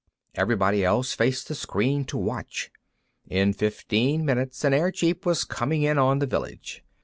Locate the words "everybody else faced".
0.33-1.47